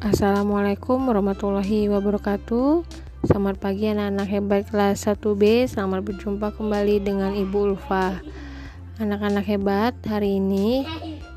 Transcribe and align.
Assalamualaikum 0.00 1.12
warahmatullahi 1.12 1.92
wabarakatuh. 1.92 2.88
Selamat 3.28 3.60
pagi 3.60 3.84
anak-anak 3.84 4.28
hebat 4.32 4.60
kelas 4.72 5.04
1B 5.04 5.68
Selamat 5.68 6.00
berjumpa 6.00 6.56
kembali 6.56 7.04
dengan 7.04 7.36
Ibu 7.36 7.68
Ulfa. 7.68 8.16
Anak-anak 8.96 9.44
hebat 9.44 9.92
hari 10.08 10.40
ini 10.40 10.88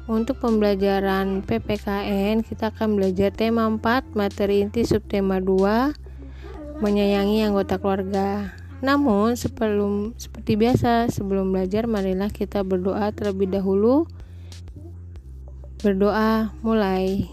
Untuk 0.07 0.39
pembelajaran 0.39 1.43
PPKN 1.43 2.47
Kita 2.47 2.71
akan 2.71 2.95
belajar 2.95 3.35
tema 3.35 3.67
4 3.67 4.15
Materi 4.15 4.63
inti 4.63 4.87
subtema 4.87 5.43
2 5.43 6.79
Menyayangi 6.79 7.43
anggota 7.43 7.75
keluarga. 7.83 8.55
Namun 8.79 9.35
sebelum 9.35 10.15
seperti 10.15 10.55
biasa 10.55 11.11
Sebelum 11.11 11.51
belajar 11.51 11.83
marilah 11.83 12.31
kita 12.31 12.63
berdoa 12.63 13.11
terlebih 13.11 13.51
dahulu. 13.51 14.07
Berdoa 15.83 16.55
mulai 16.63 17.27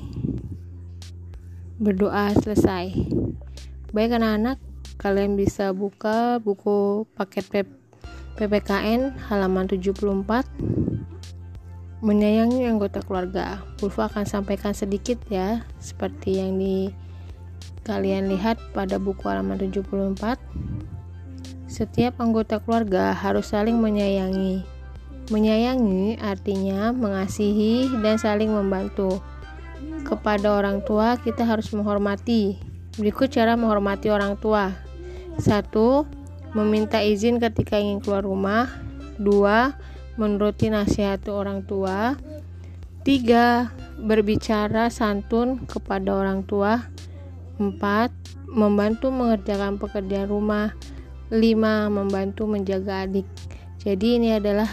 berdoa 1.80 2.36
selesai. 2.36 2.92
Baik 3.96 4.20
anak-anak, 4.20 4.60
kalian 5.00 5.32
bisa 5.32 5.72
buka 5.72 6.36
buku 6.36 7.08
paket 7.16 7.48
PPKN 8.36 9.16
halaman 9.32 9.64
74 9.64 10.44
menyayangi 12.04 12.68
anggota 12.68 13.00
keluarga. 13.00 13.64
Pulva 13.80 14.12
akan 14.12 14.28
sampaikan 14.28 14.76
sedikit 14.76 15.16
ya, 15.32 15.64
seperti 15.80 16.44
yang 16.44 16.60
di 16.60 16.92
kalian 17.88 18.28
lihat 18.28 18.60
pada 18.76 19.00
buku 19.00 19.24
halaman 19.24 19.56
74. 19.56 20.36
Setiap 21.64 22.20
anggota 22.20 22.60
keluarga 22.60 23.16
harus 23.16 23.56
saling 23.56 23.80
menyayangi. 23.80 24.68
Menyayangi 25.32 26.20
artinya 26.20 26.92
mengasihi 26.92 27.88
dan 28.04 28.20
saling 28.20 28.52
membantu 28.52 29.24
kepada 30.04 30.56
orang 30.56 30.82
tua 30.82 31.16
kita 31.20 31.46
harus 31.46 31.70
menghormati. 31.70 32.58
Berikut 32.98 33.30
cara 33.30 33.54
menghormati 33.54 34.10
orang 34.10 34.34
tua. 34.36 34.74
1. 35.38 35.70
Meminta 36.52 36.98
izin 37.00 37.38
ketika 37.38 37.78
ingin 37.78 38.02
keluar 38.02 38.26
rumah. 38.26 38.66
2. 39.22 40.18
Menuruti 40.18 40.68
nasihat 40.68 41.22
orang 41.30 41.62
tua. 41.62 42.18
3. 43.06 43.70
Berbicara 44.02 44.90
santun 44.90 45.62
kepada 45.64 46.12
orang 46.12 46.42
tua. 46.42 46.90
4. 47.62 48.10
Membantu 48.50 49.14
mengerjakan 49.14 49.78
pekerjaan 49.78 50.26
rumah. 50.26 50.74
5. 51.30 51.86
Membantu 51.88 52.50
menjaga 52.50 53.06
adik. 53.06 53.28
Jadi 53.80 54.18
ini 54.18 54.34
adalah 54.34 54.68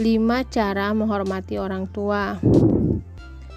5 0.00 0.42
cara 0.48 0.90
menghormati 0.96 1.60
orang 1.60 1.84
tua. 1.86 2.40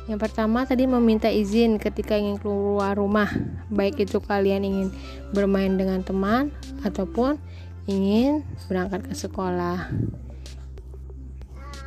Yang 0.10 0.26
pertama 0.26 0.66
tadi 0.66 0.90
meminta 0.90 1.30
izin 1.30 1.78
ketika 1.78 2.18
ingin 2.18 2.42
keluar 2.42 2.98
rumah, 2.98 3.30
baik 3.70 4.10
itu 4.10 4.18
kalian 4.18 4.66
ingin 4.66 4.90
bermain 5.38 5.78
dengan 5.78 6.02
teman 6.02 6.50
ataupun 6.82 7.38
ingin 7.86 8.42
berangkat 8.66 9.06
ke 9.06 9.14
sekolah. 9.14 9.86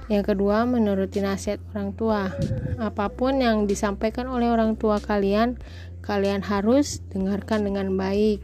Yang 0.07 0.35
kedua, 0.35 0.63
menuruti 0.71 1.19
nasihat 1.19 1.59
orang 1.75 1.99
tua. 1.99 2.31
Apa 2.79 3.11
pun 3.11 3.43
yang 3.43 3.67
disampaikan 3.67 4.31
oleh 4.31 4.55
orang 4.55 4.79
tua 4.79 5.03
kalian, 5.03 5.59
kalian 5.99 6.47
harus 6.47 7.03
dengarkan 7.11 7.67
dengan 7.67 7.91
baik. 7.99 8.39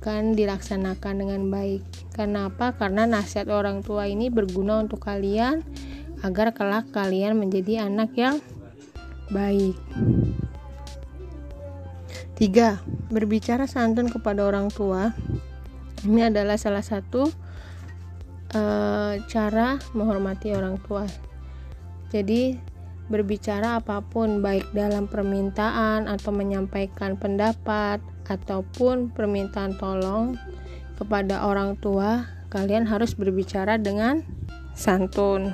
Kan 0.00 0.32
dilaksanakan 0.32 1.20
dengan 1.20 1.52
baik. 1.52 1.84
Karena 2.16 2.48
apa? 2.48 2.72
Karena 2.72 3.04
nasihat 3.04 3.52
orang 3.52 3.84
tua 3.84 4.08
ini 4.08 4.32
berguna 4.32 4.80
untuk 4.80 5.04
kalian 5.04 5.60
agar 6.24 6.56
kelak 6.56 6.88
kalian 6.92 7.36
menjadi 7.36 7.84
anak 7.84 8.16
yang 8.16 8.40
baik. 9.30 9.78
3. 12.40 13.10
Berbicara 13.12 13.64
santun 13.70 14.10
kepada 14.10 14.46
orang 14.46 14.72
tua. 14.72 15.12
Ini 16.02 16.32
adalah 16.32 16.56
salah 16.56 16.80
satu 16.80 17.28
uh, 18.56 19.14
cara 19.28 19.76
menghormati 19.92 20.50
orang 20.56 20.80
tua. 20.80 21.04
Jadi, 22.10 22.56
berbicara 23.10 23.82
apa 23.82 24.00
pun 24.06 24.38
baik 24.38 24.70
dalam 24.70 25.10
permintaan 25.10 26.06
atau 26.06 26.30
menyampaikan 26.30 27.18
pendapat 27.18 27.98
ataupun 28.30 29.10
permintaan 29.10 29.74
tolong 29.76 30.38
kepada 30.94 31.42
orang 31.42 31.74
tua, 31.82 32.24
kalian 32.54 32.86
harus 32.86 33.18
berbicara 33.18 33.76
dengan 33.76 34.22
santun. 34.78 35.52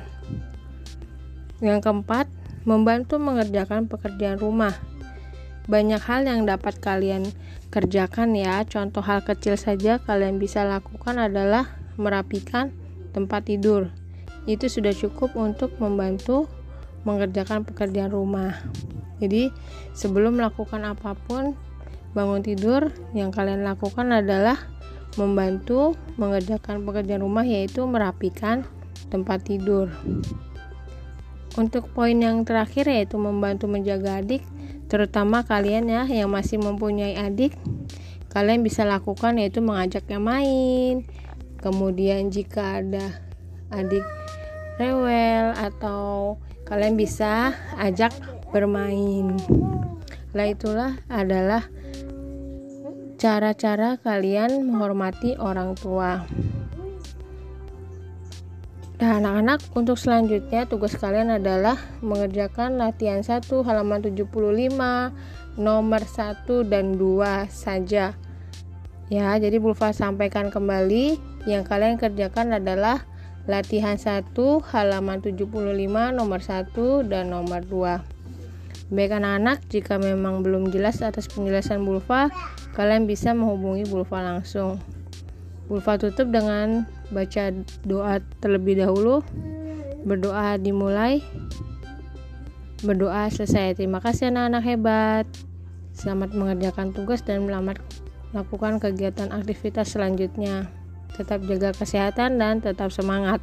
Yang 1.64 1.88
keempat, 1.88 2.28
membantu 2.66 3.16
mengerjakan 3.22 3.86
pekerjaan 3.86 4.36
rumah. 4.42 4.74
Banyak 5.70 6.02
hal 6.02 6.26
yang 6.26 6.44
dapat 6.44 6.82
kalian 6.82 7.30
kerjakan 7.70 8.34
ya. 8.34 8.66
Contoh 8.66 9.00
hal 9.02 9.22
kecil 9.22 9.54
saja 9.54 10.02
kalian 10.02 10.42
bisa 10.42 10.66
lakukan 10.66 11.16
adalah 11.16 11.78
merapikan 11.96 12.74
tempat 13.14 13.48
tidur. 13.48 13.88
Itu 14.44 14.66
sudah 14.66 14.92
cukup 14.92 15.34
untuk 15.38 15.78
membantu 15.78 16.50
mengerjakan 17.06 17.62
pekerjaan 17.62 18.10
rumah. 18.10 18.54
Jadi, 19.22 19.48
sebelum 19.94 20.36
melakukan 20.36 20.82
apa 20.84 21.14
pun 21.16 21.54
bangun 22.12 22.42
tidur, 22.42 22.90
yang 23.14 23.30
kalian 23.30 23.62
lakukan 23.62 24.10
adalah 24.10 24.58
membantu 25.16 25.96
mengerjakan 26.20 26.84
pekerjaan 26.84 27.24
rumah 27.24 27.46
yaitu 27.46 27.86
merapikan 27.88 28.66
tempat 29.08 29.46
tidur. 29.46 29.88
Untuk 31.56 31.88
poin 31.96 32.12
yang 32.12 32.44
terakhir 32.44 32.84
yaitu 32.84 33.16
membantu 33.16 33.64
menjaga 33.64 34.20
adik, 34.20 34.44
terutama 34.92 35.40
kalian 35.40 35.88
ya 35.88 36.04
yang 36.04 36.28
masih 36.28 36.60
mempunyai 36.60 37.16
adik, 37.16 37.56
kalian 38.28 38.60
bisa 38.60 38.84
lakukan 38.84 39.40
yaitu 39.40 39.64
mengajaknya 39.64 40.20
main. 40.20 41.08
Kemudian 41.56 42.28
jika 42.28 42.84
ada 42.84 43.24
adik 43.72 44.04
rewel 44.76 45.56
atau 45.56 46.36
kalian 46.68 47.00
bisa 47.00 47.56
ajak 47.80 48.12
bermain. 48.52 49.40
Lah 50.36 50.46
itulah 50.52 51.00
adalah 51.08 51.64
cara-cara 53.16 53.96
kalian 53.96 54.68
menghormati 54.68 55.40
orang 55.40 55.72
tua. 55.72 56.28
Nah, 58.96 59.20
anak-anak, 59.20 59.60
untuk 59.76 60.00
selanjutnya 60.00 60.64
tugas 60.64 60.96
kalian 60.96 61.28
adalah 61.28 61.76
mengerjakan 62.00 62.80
latihan 62.80 63.20
1 63.20 63.44
halaman 63.60 64.00
75, 64.00 65.12
nomor 65.60 66.00
1 66.00 66.64
dan 66.64 66.96
2 66.96 67.44
saja. 67.44 68.16
Ya, 69.12 69.28
jadi 69.36 69.60
Bulfa 69.60 69.92
sampaikan 69.92 70.48
kembali 70.48 71.20
yang 71.44 71.68
kalian 71.68 72.00
kerjakan 72.00 72.56
adalah 72.56 73.04
latihan 73.44 74.00
1 74.00 74.32
halaman 74.72 75.20
75 75.20 76.16
nomor 76.16 76.40
1 76.40 77.04
dan 77.04 77.28
nomor 77.28 77.68
2. 77.68 78.00
Baik 78.88 79.12
anak-anak, 79.12 79.60
jika 79.68 80.00
memang 80.00 80.40
belum 80.40 80.72
jelas 80.72 81.04
atas 81.04 81.28
penjelasan 81.28 81.84
Bulfa, 81.84 82.32
kalian 82.72 83.04
bisa 83.04 83.36
menghubungi 83.36 83.84
Bulfa 83.84 84.24
langsung. 84.24 84.80
Bulfa 85.68 86.00
tutup 86.00 86.32
dengan 86.32 86.88
baca 87.10 87.54
doa 87.86 88.22
terlebih 88.42 88.80
dahulu. 88.80 89.22
Berdoa 90.06 90.58
dimulai. 90.58 91.22
Berdoa 92.82 93.26
selesai. 93.32 93.78
Terima 93.78 93.98
kasih 93.98 94.30
anak-anak 94.30 94.62
hebat. 94.62 95.26
Selamat 95.96 96.36
mengerjakan 96.36 96.92
tugas 96.92 97.24
dan 97.24 97.48
melamat 97.48 97.80
melakukan 98.36 98.78
kegiatan 98.78 99.32
aktivitas 99.32 99.96
selanjutnya. 99.96 100.68
Tetap 101.16 101.40
jaga 101.48 101.72
kesehatan 101.72 102.36
dan 102.36 102.60
tetap 102.60 102.92
semangat. 102.92 103.40